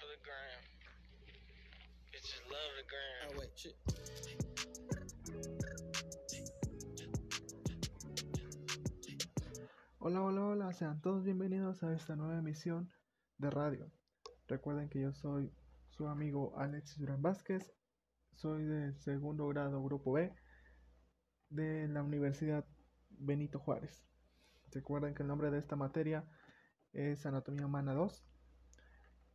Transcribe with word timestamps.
for 0.00 0.06
the 0.06 0.18
gram. 0.24 0.60
Bitches 2.10 2.42
love 2.50 2.72
the 2.78 2.84
gram. 2.90 3.28
Oh, 3.28 3.38
wait, 3.38 3.52
shit. 3.54 3.76
Hola, 9.98 10.22
hola, 10.22 10.44
hola, 10.44 10.72
sean 10.72 11.00
todos 11.00 11.24
bienvenidos 11.24 11.82
a 11.82 11.92
esta 11.94 12.16
nueva 12.16 12.38
emisión 12.38 12.90
de 13.38 13.50
radio. 13.50 13.90
Recuerden 14.48 14.88
que 14.88 15.00
yo 15.00 15.12
soy 15.12 15.52
su 15.88 16.08
amigo 16.08 16.58
Alexis 16.58 16.98
Durán 16.98 17.22
Vázquez, 17.22 17.72
soy 18.32 18.64
del 18.64 18.98
segundo 18.98 19.46
grado 19.48 19.82
Grupo 19.82 20.12
B 20.12 20.34
de 21.50 21.88
la 21.88 22.02
Universidad 22.02 22.66
Benito 23.10 23.58
Juárez. 23.58 24.04
Recuerden 24.72 25.14
que 25.14 25.22
el 25.22 25.28
nombre 25.28 25.50
de 25.50 25.58
esta 25.58 25.76
materia 25.76 26.24
es 26.92 27.24
Anatomía 27.26 27.66
Humana 27.66 27.94
2 27.94 28.33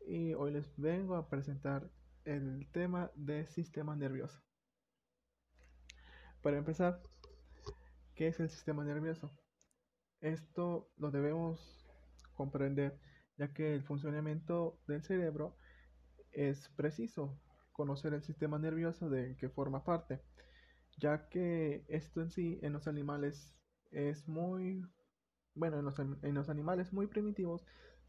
y 0.09 0.33
hoy 0.33 0.51
les 0.51 0.75
vengo 0.75 1.15
a 1.15 1.29
presentar 1.29 1.87
el 2.25 2.67
tema 2.71 3.11
de 3.13 3.45
sistema 3.45 3.95
nervioso. 3.95 4.41
Para 6.41 6.57
empezar, 6.57 6.99
¿qué 8.15 8.27
es 8.27 8.39
el 8.39 8.49
sistema 8.49 8.83
nervioso? 8.83 9.31
Esto 10.19 10.89
lo 10.97 11.11
debemos 11.11 11.85
comprender 12.33 12.99
ya 13.37 13.53
que 13.53 13.75
el 13.75 13.83
funcionamiento 13.83 14.81
del 14.87 15.03
cerebro 15.03 15.55
es 16.31 16.69
preciso 16.69 17.39
conocer 17.71 18.15
el 18.15 18.23
sistema 18.23 18.57
nervioso 18.57 19.09
del 19.09 19.37
que 19.37 19.49
forma 19.49 19.83
parte, 19.83 20.21
ya 20.97 21.29
que 21.29 21.85
esto 21.87 22.21
en 22.21 22.31
sí 22.31 22.59
en 22.63 22.73
los 22.73 22.87
animales 22.87 23.55
es 23.91 24.27
muy 24.27 24.81
bueno, 25.53 25.77
en 25.77 25.85
los, 25.85 25.99
en 25.99 26.33
los 26.33 26.49
animales 26.49 26.93
muy 26.93 27.05
primitivos 27.05 27.63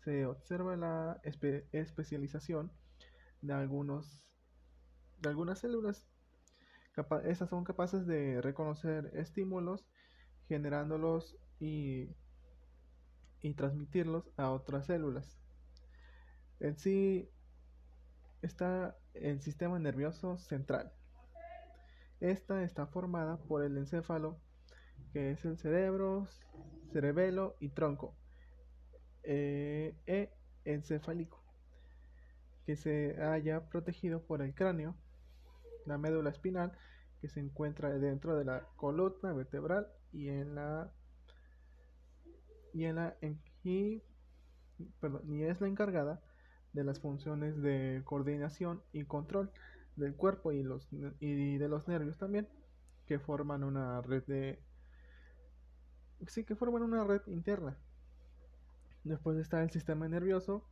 se 0.05 0.27
observa 0.27 0.77
la 0.77 1.21
espe- 1.25 1.67
especialización 1.73 2.73
de 3.43 3.53
algunos 3.55 4.23
de 5.21 5.29
algunas 5.29 5.59
células. 5.59 6.07
Estas 7.25 7.49
son 7.51 7.65
capaces 7.65 8.07
de 8.07 8.41
reconocer 8.43 9.11
estímulos, 9.15 9.87
generándolos 10.49 11.37
y, 11.59 12.09
y 13.43 13.55
transmitirlos 13.55 14.31
a 14.37 14.51
otras 14.51 14.87
células. 14.87 15.39
En 16.61 16.77
sí 16.77 17.31
está 18.43 18.97
el 19.15 19.41
sistema 19.41 19.79
nervioso 19.79 20.39
central. 20.39 20.93
Esta 22.21 22.63
está 22.63 22.87
formada 22.87 23.39
por 23.39 23.65
el 23.65 23.77
encéfalo, 23.79 24.39
que 25.13 25.31
es 25.33 25.45
el 25.45 25.57
cerebro, 25.59 26.29
cerebelo 26.93 27.57
y 27.61 27.71
tronco, 27.71 28.15
eh, 29.23 29.95
e 30.07 30.31
encefálico, 30.65 31.43
que 32.67 32.77
se 32.77 33.17
halla 33.17 33.69
protegido 33.69 34.23
por 34.23 34.43
el 34.43 34.55
cráneo, 34.55 34.97
la 35.87 35.99
médula 35.99 36.31
espinal, 36.31 36.73
que 37.21 37.29
se 37.29 37.41
encuentra 37.41 37.91
dentro 37.91 38.37
de 38.37 38.45
la 38.45 38.67
columna 38.77 39.33
vertebral 39.33 39.89
y 40.13 40.29
en 40.29 40.55
la 40.55 40.93
y 42.73 42.85
en 42.85 42.97
la 42.97 43.17
y, 43.63 44.03
perdón, 45.01 45.43
es 45.43 45.61
la 45.61 45.69
encargada 45.69 46.23
de 46.73 46.85
las 46.85 47.01
funciones 47.01 47.61
de 47.61 48.03
coordinación 48.05 48.83
y 48.93 49.05
control 49.05 49.51
del 49.97 50.15
cuerpo 50.15 50.53
y 50.53 50.63
los 50.63 50.89
y 50.93 51.59
de 51.59 51.69
los 51.69 51.89
nervios 51.89 52.17
también, 52.19 52.49
que 53.07 53.19
forman 53.19 53.65
una 53.65 54.01
red 54.03 54.25
de 54.25 54.63
sí 56.27 56.45
que 56.45 56.57
forman 56.57 56.83
una 56.83 57.05
red 57.05 57.23
interna. 57.27 57.77
Después 59.05 59.39
está 59.39 59.63
el 59.63 59.71
sistema 59.71 60.09
nervioso 60.09 60.65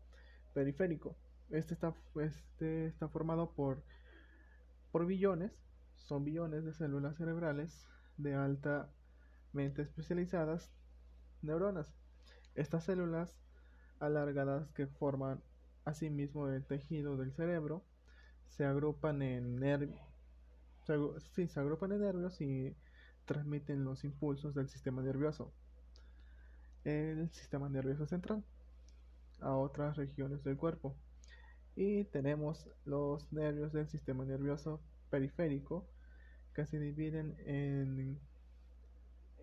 periférico. 0.52 1.16
Este 1.50 1.74
está, 1.74 1.94
este 2.20 2.86
está 2.86 3.08
formado 3.08 3.52
por, 3.52 3.82
por 4.90 5.06
billones, 5.06 5.52
son 5.94 6.24
billones 6.24 6.64
de 6.64 6.74
células 6.74 7.16
cerebrales 7.16 7.88
de 8.18 8.34
altamente 8.34 9.82
especializadas 9.82 10.70
neuronas. 11.42 11.94
Estas 12.54 12.84
células 12.84 13.38
alargadas 14.00 14.70
que 14.72 14.86
forman 14.86 15.42
asimismo 15.84 16.48
el 16.48 16.66
tejido 16.66 17.16
del 17.16 17.32
cerebro 17.32 17.84
se 18.48 18.64
agrupan 18.64 19.22
en 19.22 19.56
nervios, 19.56 20.00
sí, 21.34 21.48
se 21.48 21.60
agrupan 21.60 21.92
en 21.92 22.00
nervios 22.00 22.40
y 22.40 22.76
transmiten 23.24 23.84
los 23.84 24.04
impulsos 24.04 24.54
del 24.54 24.68
sistema 24.68 25.02
nervioso, 25.02 25.52
el 26.84 27.30
sistema 27.32 27.68
nervioso 27.68 28.06
central, 28.06 28.44
a 29.40 29.54
otras 29.54 29.96
regiones 29.96 30.42
del 30.44 30.56
cuerpo. 30.56 30.96
Y 31.76 32.04
tenemos 32.04 32.68
los 32.84 33.32
nervios 33.32 33.72
del 33.72 33.88
sistema 33.88 34.24
nervioso 34.24 34.80
periférico 35.10 35.86
que 36.54 36.66
se 36.66 36.78
dividen 36.80 37.36
en, 37.46 38.18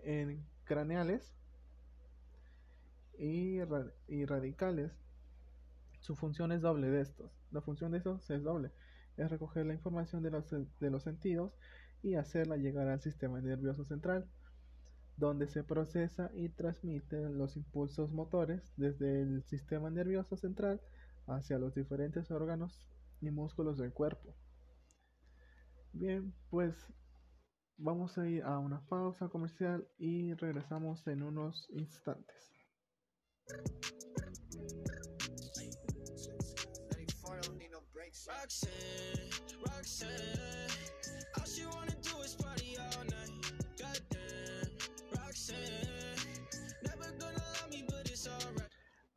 en 0.03 0.45
craneales 0.65 1.33
y, 3.17 3.59
y 4.07 4.25
radicales. 4.25 4.91
Su 6.01 6.15
función 6.15 6.51
es 6.51 6.61
doble 6.61 6.89
de 6.89 7.01
estos. 7.01 7.31
La 7.51 7.61
función 7.61 7.91
de 7.91 7.99
estos 7.99 8.29
es 8.29 8.43
doble. 8.43 8.71
Es 9.17 9.29
recoger 9.31 9.65
la 9.65 9.73
información 9.73 10.21
de 10.21 10.31
los, 10.31 10.49
de 10.51 10.89
los 10.89 11.03
sentidos 11.03 11.53
y 12.03 12.15
hacerla 12.15 12.57
llegar 12.57 12.87
al 12.87 13.01
sistema 13.01 13.41
nervioso 13.41 13.85
central, 13.85 14.27
donde 15.17 15.47
se 15.47 15.63
procesa 15.63 16.29
y 16.33 16.49
transmite 16.49 17.29
los 17.29 17.55
impulsos 17.55 18.11
motores 18.11 18.73
desde 18.77 19.21
el 19.21 19.43
sistema 19.43 19.89
nervioso 19.89 20.35
central 20.35 20.81
hacia 21.27 21.57
los 21.57 21.73
diferentes 21.73 22.31
órganos 22.31 22.89
y 23.21 23.31
músculos 23.31 23.77
del 23.77 23.93
cuerpo. 23.93 24.35
Bien, 25.93 26.33
pues 26.49 26.75
vamos 27.77 28.17
a 28.17 28.27
ir 28.27 28.43
a 28.43 28.59
una 28.59 28.85
pausa 28.87 29.29
comercial 29.29 29.87
y 29.97 30.33
regresamos 30.33 31.07
en 31.07 31.23
unos 31.23 31.67
instantes. 31.71 32.51
94 36.91 37.41
don't 37.41 37.57
need 37.57 37.71
no 37.71 37.81
brakes. 37.93 38.27
Roxanne, 38.27 39.29
Roxanne, 39.65 40.69
all 41.37 41.45
she 41.45 41.65
wanna 41.65 41.94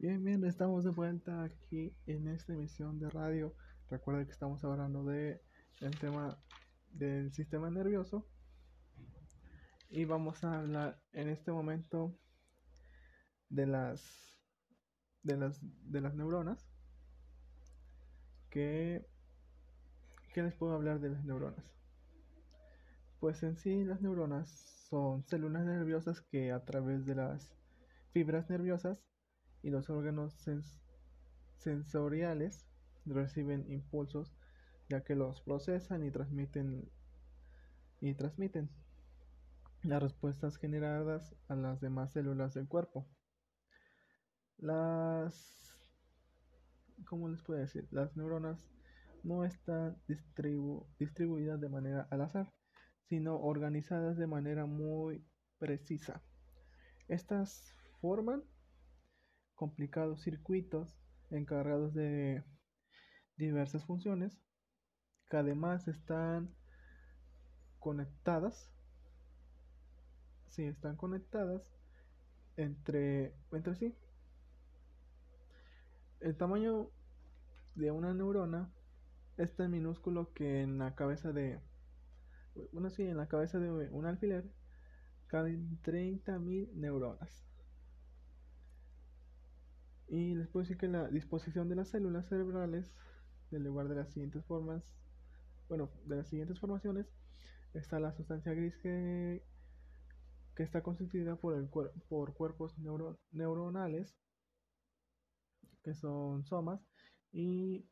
Bien, 0.08 0.24
bien, 0.24 0.42
estamos 0.44 0.84
de 0.84 0.90
vuelta 0.90 1.42
aquí 1.42 1.94
en 2.06 2.28
esta 2.28 2.54
emisión 2.54 2.98
de 2.98 3.10
radio. 3.10 3.54
Recuerda 3.90 4.24
que 4.24 4.30
estamos 4.30 4.64
hablando 4.64 5.04
de 5.04 5.42
el 5.82 5.98
tema 5.98 6.42
del 6.92 7.30
sistema 7.34 7.68
nervioso 7.68 8.26
y 9.90 10.06
vamos 10.06 10.42
a 10.44 10.60
hablar 10.60 10.98
en 11.12 11.28
este 11.28 11.52
momento 11.52 12.16
de 13.50 13.66
las 13.66 14.40
de 15.24 15.36
las 15.36 15.60
de 15.60 16.00
las 16.00 16.14
neuronas. 16.14 16.66
¿Qué, 18.48 19.06
qué 20.32 20.42
les 20.42 20.54
puedo 20.54 20.72
hablar 20.72 21.00
de 21.00 21.10
las 21.10 21.22
neuronas? 21.26 21.70
Pues 23.20 23.42
en 23.42 23.58
sí 23.58 23.84
las 23.84 24.00
neuronas 24.00 24.48
son 24.88 25.22
células 25.26 25.66
nerviosas 25.66 26.22
que 26.22 26.50
a 26.50 26.64
través 26.64 27.04
de 27.04 27.14
las 27.14 27.52
fibras 28.14 28.48
nerviosas 28.48 29.04
y 29.62 29.70
los 29.70 29.90
órganos 29.90 30.34
sens- 30.46 30.80
sensoriales 31.56 32.66
reciben 33.04 33.70
impulsos 33.70 34.34
ya 34.88 35.02
que 35.02 35.14
los 35.14 35.40
procesan 35.42 36.04
y 36.04 36.10
transmiten 36.10 36.90
y 38.00 38.14
transmiten 38.14 38.70
las 39.82 40.02
respuestas 40.02 40.56
generadas 40.56 41.34
a 41.48 41.54
las 41.54 41.80
demás 41.80 42.12
células 42.12 42.54
del 42.54 42.68
cuerpo. 42.68 43.06
Las 44.58 45.74
¿cómo 47.06 47.28
les 47.28 47.42
puedo 47.42 47.60
decir? 47.60 47.86
Las 47.90 48.16
neuronas 48.16 48.68
no 49.22 49.44
están 49.44 49.96
distribu- 50.08 50.86
distribuidas 50.98 51.60
de 51.60 51.68
manera 51.68 52.06
al 52.10 52.22
azar, 52.22 52.52
sino 53.04 53.36
organizadas 53.40 54.16
de 54.16 54.26
manera 54.26 54.66
muy 54.66 55.24
precisa. 55.58 56.22
Estas 57.08 57.74
forman 58.00 58.44
complicados 59.58 60.22
circuitos 60.22 60.96
encargados 61.30 61.92
de 61.92 62.44
diversas 63.36 63.84
funciones 63.84 64.40
que 65.28 65.36
además 65.36 65.88
están 65.88 66.54
conectadas 67.80 68.70
sí 70.48 70.62
están 70.62 70.94
conectadas 70.96 71.74
entre 72.56 73.34
entre 73.50 73.74
sí. 73.74 73.96
El 76.20 76.36
tamaño 76.36 76.90
de 77.74 77.90
una 77.90 78.14
neurona 78.14 78.72
es 79.38 79.56
tan 79.56 79.72
minúsculo 79.72 80.32
que 80.34 80.62
en 80.62 80.78
la 80.78 80.94
cabeza 80.94 81.32
de 81.32 81.60
bueno 82.72 82.90
sí 82.90 83.02
en 83.02 83.16
la 83.16 83.26
cabeza 83.26 83.58
de 83.58 83.70
un 83.90 84.06
alfiler 84.06 84.48
caben 85.26 85.80
30.000 85.82 86.72
neuronas 86.74 87.47
Y 90.08 90.34
les 90.34 90.48
puedo 90.48 90.62
decir 90.64 90.76
que 90.78 90.88
la 90.88 91.08
disposición 91.08 91.68
de 91.68 91.76
las 91.76 91.88
células 91.90 92.26
cerebrales, 92.28 92.92
del 93.50 93.62
lugar 93.64 93.88
de 93.88 93.96
las 93.96 94.10
siguientes 94.10 94.44
formas, 94.46 94.96
bueno, 95.68 95.90
de 96.06 96.16
las 96.16 96.28
siguientes 96.28 96.60
formaciones, 96.60 97.06
está 97.74 98.00
la 98.00 98.12
sustancia 98.12 98.54
gris 98.54 98.76
que, 98.78 99.42
que 100.54 100.62
está 100.62 100.82
constituida 100.82 101.36
por, 101.36 101.54
el 101.56 101.68
por 101.68 102.34
cuerpos 102.34 102.78
neuro- 102.78 103.18
neuronales, 103.32 104.18
que 105.82 105.94
son 105.94 106.44
somas, 106.44 106.80
y 107.32 107.84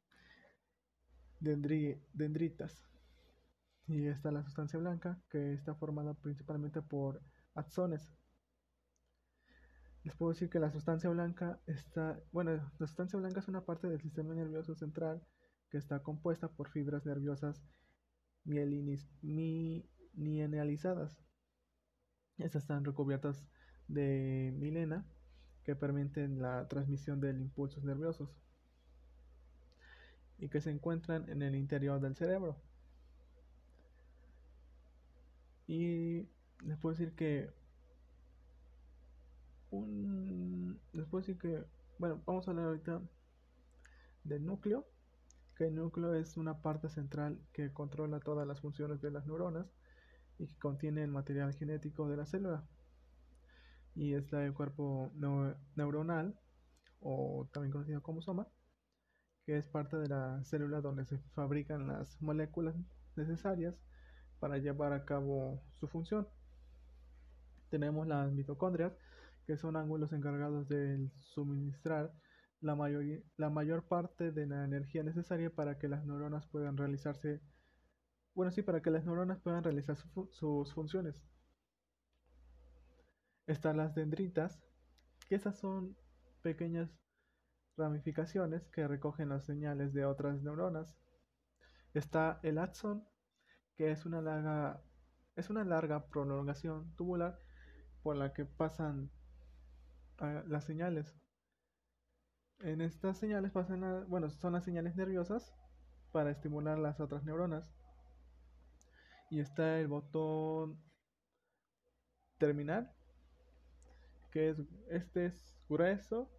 dendri- 1.40 1.98
dendritas. 2.12 2.82
Y 3.86 4.06
está 4.06 4.30
la 4.32 4.42
sustancia 4.44 4.78
blanca, 4.78 5.18
que 5.30 5.54
está 5.54 5.74
formada 5.74 6.14
principalmente 6.14 6.82
por 6.82 7.22
axones. 7.54 8.08
Les 10.06 10.14
puedo 10.14 10.31
decir 10.32 10.49
que 10.49 10.61
la 10.61 10.70
sustancia 10.70 11.11
blanca 11.11 11.58
está, 11.67 12.20
bueno, 12.31 12.53
la 12.53 12.87
sustancia 12.87 13.19
blanca 13.19 13.41
es 13.41 13.49
una 13.49 13.64
parte 13.64 13.88
del 13.88 14.00
sistema 14.00 14.35
nervioso 14.37 14.76
central 14.76 15.20
que 15.69 15.79
está 15.79 16.00
compuesta 16.05 16.47
por 16.47 16.69
fibras 16.70 17.05
nerviosas 17.05 17.61
mielinis- 18.44 19.11
mi- 19.20 19.85
mielinizadas. 20.14 21.19
Estas 22.38 22.62
están 22.62 22.85
recubiertas 22.85 23.49
de 23.88 24.55
milena 24.56 25.05
que 25.64 25.75
permiten 25.75 26.41
la 26.41 26.69
transmisión 26.69 27.20
de 27.20 27.31
impulsos 27.31 27.82
nerviosos 27.82 28.31
y 30.38 30.49
que 30.49 30.61
se 30.61 30.70
encuentran 30.70 31.29
en 31.29 31.43
el 31.43 31.56
interior 31.56 32.00
del 32.00 32.14
cerebro. 32.14 32.62
Y 35.67 36.29
les 36.62 36.79
puedo 36.79 36.94
decir 36.94 37.17
que 37.17 37.50
un 39.70 40.80
puedo 41.10 41.20
decir 41.22 41.38
que 41.38 41.64
bueno, 41.98 42.22
vamos 42.26 42.46
a 42.46 42.50
hablar 42.50 42.66
ahorita 42.66 43.00
del 44.24 44.44
núcleo, 44.44 44.86
que 45.56 45.66
el 45.68 45.74
núcleo 45.74 46.14
es 46.14 46.36
una 46.36 46.60
parte 46.60 46.88
central 46.90 47.40
que 47.52 47.72
controla 47.72 48.20
todas 48.20 48.46
las 48.46 48.60
funciones 48.60 49.00
de 49.00 49.10
las 49.10 49.26
neuronas 49.26 49.66
y 50.38 50.46
que 50.48 50.58
contiene 50.58 51.02
el 51.02 51.10
material 51.10 51.54
genético 51.54 52.08
de 52.08 52.16
la 52.16 52.26
célula. 52.26 52.64
Y 53.94 54.12
está 54.14 54.44
el 54.44 54.52
cuerpo 54.52 55.10
neu- 55.16 55.56
neuronal, 55.74 56.38
o 57.00 57.48
también 57.52 57.72
conocido 57.72 58.02
como 58.02 58.20
soma, 58.20 58.46
que 59.46 59.56
es 59.56 59.68
parte 59.68 59.96
de 59.96 60.08
la 60.08 60.42
célula 60.44 60.80
donde 60.82 61.06
se 61.06 61.18
fabrican 61.34 61.86
las 61.86 62.20
moléculas 62.20 62.74
necesarias 63.16 63.74
para 64.40 64.58
llevar 64.58 64.92
a 64.92 65.04
cabo 65.06 65.62
su 65.80 65.88
función. 65.88 66.28
Tenemos 67.70 68.06
las 68.06 68.32
mitocondrias, 68.32 68.92
que 69.46 69.56
son 69.56 69.76
ángulos 69.76 70.12
encargados 70.12 70.69
de 70.69 71.08
suministrar 71.20 72.12
la, 72.60 72.76
la 73.37 73.50
mayor 73.50 73.84
parte 73.84 74.32
de 74.32 74.46
la 74.46 74.64
energía 74.64 75.02
necesaria 75.02 75.50
para 75.54 75.78
que 75.78 75.88
las 75.88 76.04
neuronas 76.04 76.46
puedan 76.46 76.76
realizarse, 76.76 77.40
bueno, 78.34 78.50
sí, 78.50 78.62
para 78.62 78.82
que 78.82 78.90
las 78.90 79.04
neuronas 79.04 79.40
puedan 79.40 79.62
realizar 79.62 79.96
sus 79.96 80.75
funciones. 80.75 81.22
Están 83.46 83.76
las 83.76 83.94
dendritas, 83.94 84.60
que 85.28 85.37
esas 85.37 85.58
son 85.58 85.96
pequeñas 86.42 86.90
ramificaciones 87.76 88.69
que 88.69 88.88
recogen 88.88 89.28
las 89.28 89.44
señales 89.44 89.92
de 89.92 90.04
otras 90.04 90.42
neuronas. 90.42 90.96
Está 91.94 92.40
el 92.42 92.58
axón, 92.58 93.06
que 93.76 93.92
es 93.92 94.06
una 94.06 94.20
larga, 94.20 94.82
es 95.37 95.50
una 95.50 95.64
larga 95.64 96.08
prolongación 96.08 96.94
tubular 96.96 97.38
por 98.02 98.16
la 98.16 98.32
que 98.32 98.44
pasan 98.44 99.10
las 100.18 100.64
señales. 100.64 101.16
En 102.60 102.82
estas 102.82 103.16
señales 103.16 103.50
pasan, 103.50 103.80
la- 103.80 104.04
bueno, 104.04 104.28
son 104.28 104.52
las 104.52 104.64
señales 104.64 104.94
nerviosas 104.94 105.54
para 106.12 106.30
estimular 106.30 106.78
las 106.78 107.00
otras 107.00 107.24
neuronas. 107.24 107.72
Y 109.30 109.38
está 109.40 109.78
el 109.78 109.86
botón 109.86 110.80
terminal, 112.38 112.90
que 114.30 114.50
es 114.50 114.58
este 114.88 115.26
es 115.26 115.54
grueso 115.68 116.30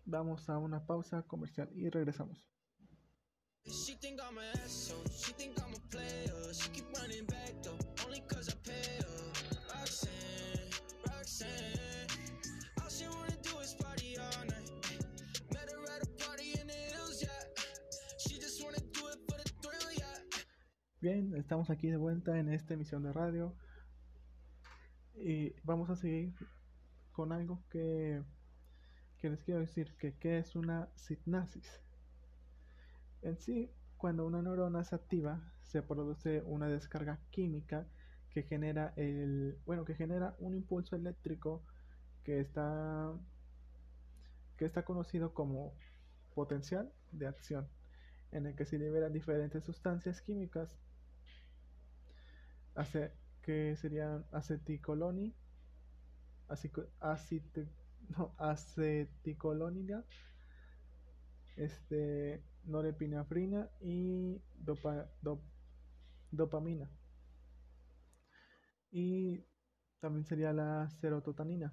vamos 0.05 0.50
a 0.50 0.57
una 0.57 0.86
pausa 0.86 1.24
comercial 1.24 1.69
y 1.75 1.89
regresamos. 1.89 2.50
Bien, 21.05 21.35
estamos 21.35 21.69
aquí 21.69 21.88
de 21.91 21.97
vuelta 21.97 22.35
en 22.39 22.50
esta 22.50 22.74
emisión 22.74 23.03
de 23.03 23.13
radio 23.13 23.53
y 25.13 25.53
vamos 25.62 25.91
a 25.91 25.95
seguir 25.95 26.33
con 27.12 27.31
algo 27.31 27.62
que, 27.69 28.24
que 29.19 29.29
les 29.29 29.43
quiero 29.43 29.59
decir, 29.59 29.95
que 30.00 30.15
qué 30.15 30.39
es 30.39 30.55
una 30.55 30.89
sinapsis. 30.95 31.79
En 33.21 33.38
sí, 33.38 33.69
cuando 33.97 34.25
una 34.25 34.41
neurona 34.41 34.83
se 34.83 34.95
activa, 34.95 35.39
se 35.62 35.83
produce 35.83 36.41
una 36.41 36.69
descarga 36.69 37.19
química 37.29 37.85
que 38.31 38.41
genera 38.41 38.91
el, 38.95 39.59
bueno, 39.67 39.85
que 39.85 39.93
genera 39.93 40.35
un 40.39 40.55
impulso 40.55 40.95
eléctrico 40.95 41.62
que 42.24 42.39
está 42.39 43.13
que 44.57 44.65
está 44.65 44.83
conocido 44.83 45.35
como 45.35 45.71
potencial 46.33 46.91
de 47.12 47.27
acción, 47.27 47.67
en 48.31 48.47
el 48.47 48.55
que 48.55 48.65
se 48.65 48.79
liberan 48.79 49.13
diferentes 49.13 49.63
sustancias 49.63 50.19
químicas 50.24 50.75
ace- 52.75 53.13
que 53.41 53.75
serían 53.77 54.25
aceticoloni, 54.32 55.36
acete- 57.00 57.70
no, 58.17 58.34
aceticolonina, 58.39 60.03
este, 61.55 62.44
norepinefrina 62.65 63.70
y 63.82 64.41
dopa- 64.63 65.10
dop- 65.22 65.41
dopamina. 66.32 66.89
Y 68.91 69.46
también 70.00 70.25
sería 70.25 70.51
la 70.53 70.89
serotoninina. 70.89 71.72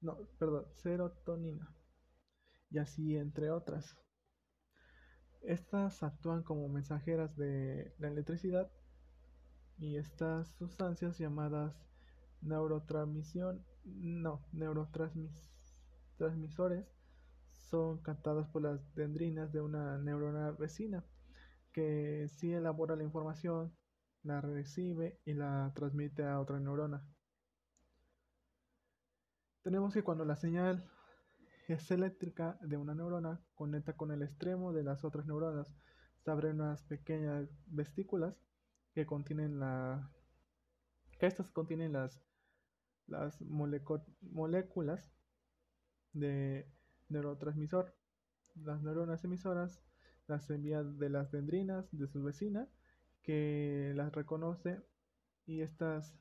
No, 0.00 0.16
perdón, 0.40 0.66
serotonina. 0.74 1.72
Y 2.70 2.78
así 2.78 3.16
entre 3.16 3.50
otras. 3.50 3.96
Estas 5.48 6.02
actúan 6.02 6.42
como 6.42 6.68
mensajeras 6.68 7.34
de 7.34 7.94
la 7.98 8.08
electricidad 8.08 8.70
y 9.78 9.96
estas 9.96 10.48
sustancias 10.56 11.18
llamadas 11.18 11.74
neurotransmisión, 12.42 13.64
no, 13.86 14.44
neurotransmisores 14.52 16.84
son 17.50 17.96
captadas 18.02 18.46
por 18.48 18.60
las 18.60 18.94
dendrinas 18.94 19.50
de 19.50 19.62
una 19.62 19.96
neurona 19.96 20.50
vecina 20.50 21.02
que 21.72 22.28
sí 22.28 22.52
elabora 22.52 22.94
la 22.94 23.04
información, 23.04 23.74
la 24.24 24.42
recibe 24.42 25.18
y 25.24 25.32
la 25.32 25.72
transmite 25.74 26.24
a 26.24 26.40
otra 26.40 26.60
neurona. 26.60 27.02
Tenemos 29.62 29.94
que 29.94 30.02
cuando 30.02 30.26
la 30.26 30.36
señal 30.36 30.84
es 31.74 31.90
eléctrica 31.90 32.58
de 32.62 32.76
una 32.76 32.94
neurona 32.94 33.40
conecta 33.54 33.94
con 33.94 34.10
el 34.10 34.22
extremo 34.22 34.72
de 34.72 34.82
las 34.82 35.04
otras 35.04 35.26
neuronas, 35.26 35.74
se 36.24 36.30
abren 36.30 36.60
unas 36.60 36.82
pequeñas 36.84 37.48
vesículas 37.66 38.34
que 38.94 39.06
contienen 39.06 39.60
la 39.60 40.10
que 41.18 41.26
estas 41.26 41.50
contienen 41.50 41.92
las 41.92 42.20
las 43.06 43.40
moléculas 43.40 45.12
de 46.12 46.70
neurotransmisor. 47.08 47.94
Las 48.54 48.82
neuronas 48.82 49.24
emisoras 49.24 49.82
las 50.26 50.50
envían 50.50 50.98
de 50.98 51.08
las 51.08 51.30
dendrinas 51.30 51.88
de 51.90 52.06
su 52.06 52.22
vecina 52.22 52.68
que 53.22 53.92
las 53.94 54.12
reconoce 54.12 54.82
y 55.46 55.62
estas 55.62 56.18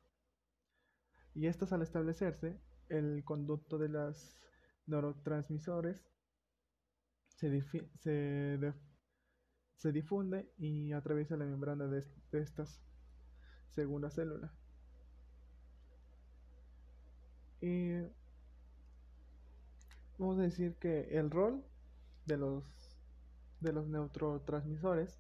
y 1.34 1.48
estas 1.48 1.72
al 1.74 1.82
establecerse 1.82 2.60
el 2.90 3.24
conducto 3.24 3.78
de 3.78 3.90
las 3.90 4.40
neurotransmisores 4.88 6.04
se, 7.36 7.62
se, 8.00 8.74
se 9.76 9.92
difunde 9.92 10.52
y 10.58 10.92
atraviesa 10.92 11.38
la 11.38 11.46
membrana 11.46 11.88
de, 11.88 12.04
estas 12.32 12.82
segunda 13.70 14.10
célula. 14.10 14.52
Y 17.62 17.92
vamos 20.18 20.40
a 20.40 20.44
decir 20.44 20.76
que 20.76 21.18
el 21.18 21.30
rol 21.30 21.64
de 22.26 22.38
los 22.38 22.64
de 23.60 23.74
los 23.74 23.88
neurotransmisores 23.88 25.20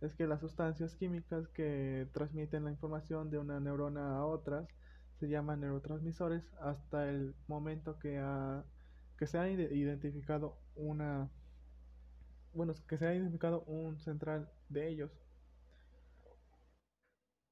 es 0.00 0.14
que 0.14 0.26
las 0.26 0.40
sustancias 0.40 0.96
químicas 0.96 1.46
que 1.48 2.08
transmiten 2.12 2.64
la 2.64 2.72
información 2.72 3.30
de 3.30 3.38
una 3.38 3.60
neurona 3.60 4.16
a 4.16 4.26
otras 4.26 4.68
se 5.20 5.28
llaman 5.28 5.60
neurotransmisores 5.60 6.42
hasta 6.60 7.08
el 7.08 7.36
momento 7.46 7.98
que, 8.00 8.18
ha, 8.18 8.64
que 9.22 9.28
se 9.28 9.38
ha 9.38 9.48
identificado 9.48 10.58
una 10.74 11.30
bueno 12.54 12.74
que 12.88 12.98
se 12.98 13.06
ha 13.06 13.14
identificado 13.14 13.62
un 13.68 14.00
central 14.00 14.50
de 14.68 14.88
ellos. 14.88 15.12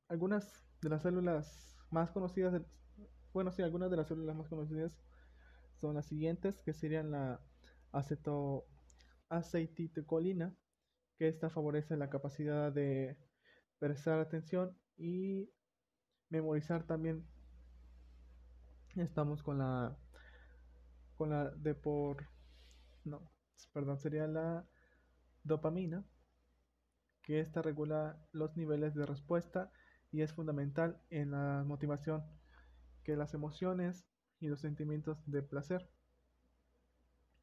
Algunas 0.09 0.67
de 0.83 0.89
las 0.89 1.03
células 1.03 1.79
más 1.93 2.11
conocidas 2.11 2.61
bueno 3.33 3.53
sí 3.53 3.62
algunas 3.62 3.89
de 3.89 3.99
las 3.99 4.09
células 4.09 4.35
más 4.35 4.49
conocidas 4.49 5.00
son 5.81 5.95
las 5.95 6.07
siguientes 6.07 6.61
que 6.62 6.73
serían 6.73 7.12
la 7.12 7.41
aceto 7.93 8.67
aceiticolina 9.29 10.53
que 11.19 11.29
esta 11.29 11.50
favorece 11.50 11.97
la 11.97 12.11
capacidad 12.11 12.73
de 12.73 13.17
prestar 13.79 14.19
atención 14.19 14.77
y 14.97 15.49
memorizar 16.31 16.83
también. 16.83 17.25
Estamos 18.97 19.45
con 19.45 19.59
la 19.59 19.97
con 21.21 21.29
la 21.29 21.50
de 21.50 21.75
por 21.75 22.31
no 23.05 23.31
perdón 23.75 23.99
sería 23.99 24.27
la 24.27 24.67
dopamina 25.45 26.03
que 27.21 27.41
esta 27.41 27.61
regula 27.61 28.27
los 28.33 28.57
niveles 28.57 28.95
de 28.95 29.05
respuesta 29.05 29.71
y 30.11 30.23
es 30.23 30.33
fundamental 30.33 30.99
en 31.11 31.33
la 31.33 31.62
motivación 31.67 32.25
que 33.05 33.17
las 33.17 33.35
emociones 33.35 34.07
y 34.39 34.49
los 34.49 34.61
sentimientos 34.61 35.23
de 35.27 35.43
placer. 35.43 35.91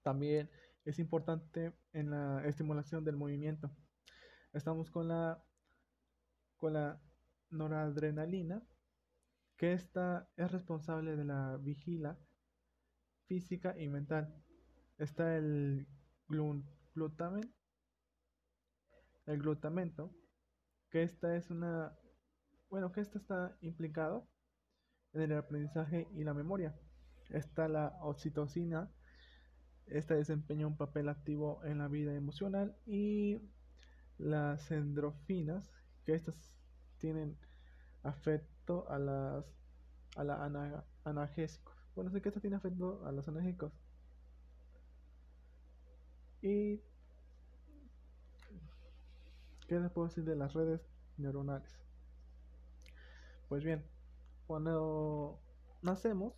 También 0.02 0.50
es 0.84 0.98
importante 0.98 1.72
en 1.94 2.10
la 2.10 2.44
estimulación 2.48 3.04
del 3.04 3.16
movimiento. 3.16 3.70
Estamos 4.54 4.90
con 4.90 5.08
la 5.08 5.44
con 6.56 6.74
la 6.74 7.00
noradrenalina 7.52 8.64
que 9.56 9.74
esta 9.74 10.28
es 10.36 10.52
responsable 10.52 11.16
de 11.16 11.26
la 11.26 11.58
vigila 11.58 12.18
física 13.28 13.76
y 13.78 13.88
mental. 13.88 14.34
Está 14.98 15.38
el 15.38 15.88
glutamen, 16.28 17.54
el 19.26 19.40
glutamento, 19.40 20.12
que 20.90 21.04
esta 21.04 21.36
es 21.36 21.50
una, 21.52 21.98
bueno, 22.70 22.92
que 22.92 23.02
esta 23.02 23.20
está 23.20 23.58
implicado 23.62 24.28
en 25.14 25.22
el 25.22 25.38
aprendizaje 25.38 26.08
y 26.14 26.24
la 26.24 26.34
memoria. 26.34 26.76
Está 27.30 27.68
la 27.68 27.98
oxitocina, 28.02 28.90
esta 29.86 30.16
desempeña 30.16 30.68
un 30.68 30.78
papel 30.78 31.10
activo 31.10 31.64
en 31.64 31.78
la 31.80 31.88
vida 31.88 32.14
emocional 32.14 32.76
y 32.86 33.42
las 34.18 34.72
endorfinas, 34.72 35.72
que 36.06 36.16
estas 36.16 36.36
tienen 36.98 37.38
afecto 38.04 38.90
a 38.90 38.98
las 38.98 39.46
a 40.16 40.24
la 40.24 40.86
analgésicos. 41.04 41.77
Bueno, 41.98 42.12
sé 42.12 42.22
que 42.22 42.30
esto 42.30 42.40
tiene 42.40 42.58
efecto 42.58 43.04
a 43.08 43.12
los 43.12 43.28
analgésicos. 43.28 43.74
Y 46.44 46.80
¿qué 49.68 49.80
les 49.80 49.90
puedo 49.90 50.08
decir 50.08 50.24
de 50.24 50.36
las 50.36 50.54
redes 50.54 50.80
neuronales? 51.18 51.76
Pues 53.50 53.64
bien, 53.64 53.84
cuando 54.46 55.42
nacemos, 55.82 56.36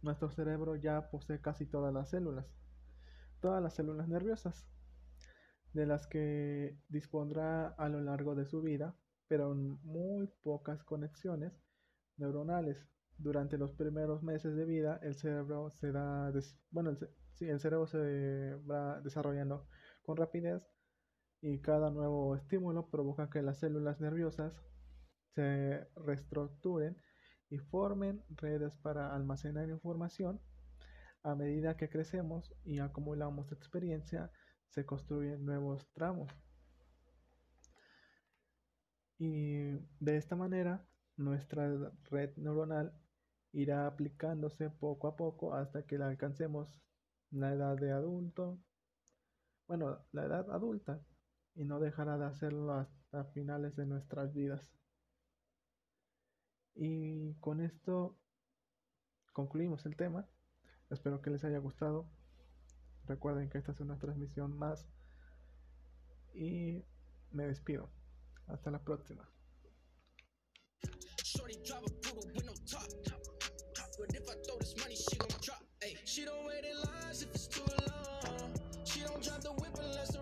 nuestro 0.00 0.30
cerebro 0.30 0.74
ya 0.74 1.10
posee 1.10 1.38
casi 1.38 1.66
todas 1.66 1.92
las 1.92 2.08
células, 2.08 2.46
todas 3.42 3.62
las 3.62 3.74
células 3.74 4.08
nerviosas, 4.08 4.66
de 5.74 5.84
las 5.84 6.06
que 6.06 6.78
dispondrá 6.88 7.66
a 7.66 7.90
lo 7.90 8.00
largo 8.00 8.34
de 8.34 8.46
su 8.46 8.62
vida, 8.62 8.96
pero 9.28 9.54
muy 9.54 10.28
pocas 10.42 10.82
conexiones 10.82 11.52
neuronales. 12.16 12.88
Durante 13.18 13.58
los 13.58 13.72
primeros 13.72 14.22
meses 14.22 14.56
de 14.56 14.64
vida, 14.64 14.98
el 15.02 15.14
cerebro 15.14 15.70
se 15.70 15.92
da, 15.92 16.32
bueno, 16.70 16.90
el, 17.40 17.60
cerebro 17.60 17.86
se 17.86 18.54
va 18.68 19.00
desarrollando 19.00 19.66
con 20.02 20.16
rapidez 20.16 20.62
y 21.40 21.60
cada 21.60 21.90
nuevo 21.90 22.34
estímulo 22.34 22.90
provoca 22.90 23.30
que 23.30 23.42
las 23.42 23.58
células 23.58 24.00
nerviosas 24.00 24.52
se 25.34 25.86
reestructuren 25.96 26.96
y 27.50 27.58
formen 27.58 28.24
redes 28.30 28.76
para 28.78 29.14
almacenar 29.14 29.68
información. 29.68 30.40
A 31.22 31.34
medida 31.34 31.76
que 31.76 31.88
crecemos 31.88 32.52
y 32.64 32.80
acumulamos 32.80 33.52
experiencia, 33.52 34.30
se 34.68 34.84
construyen 34.84 35.44
nuevos 35.44 35.88
tramos. 35.92 36.30
Y 39.18 39.72
de 40.00 40.16
esta 40.16 40.36
manera 40.36 40.84
nuestra 41.16 41.92
red 42.10 42.36
neuronal 42.36 42.92
irá 43.54 43.86
aplicándose 43.86 44.68
poco 44.68 45.06
a 45.08 45.16
poco 45.16 45.54
hasta 45.54 45.86
que 45.86 45.96
alcancemos 45.96 46.82
la 47.30 47.52
edad 47.52 47.76
de 47.76 47.92
adulto, 47.92 48.58
bueno, 49.66 50.04
la 50.12 50.24
edad 50.24 50.50
adulta, 50.50 51.00
y 51.54 51.64
no 51.64 51.78
dejará 51.78 52.18
de 52.18 52.26
hacerlo 52.26 52.72
hasta 52.72 53.24
finales 53.26 53.76
de 53.76 53.86
nuestras 53.86 54.34
vidas. 54.34 54.72
Y 56.74 57.34
con 57.34 57.60
esto 57.60 58.18
concluimos 59.32 59.86
el 59.86 59.96
tema. 59.96 60.28
Espero 60.90 61.22
que 61.22 61.30
les 61.30 61.44
haya 61.44 61.58
gustado. 61.58 62.10
Recuerden 63.06 63.48
que 63.48 63.58
esta 63.58 63.72
es 63.72 63.80
una 63.80 63.98
transmisión 63.98 64.58
más. 64.58 64.88
Y 66.34 66.84
me 67.30 67.46
despido. 67.46 67.90
Hasta 68.48 68.72
la 68.72 68.82
próxima. 68.82 69.28
she 74.96 75.16
gon' 75.16 75.28
drop. 75.40 75.62
She 76.04 76.24
don't 76.24 76.46
wait 76.46 76.64
in 76.64 76.76
lines 76.76 77.22
if 77.22 77.34
it's 77.34 77.46
too 77.48 77.62
long. 77.66 78.52
She 78.84 79.00
don't 79.00 79.22
drop 79.22 79.40
the 79.40 79.50
whip 79.50 79.76
unless 79.80 80.13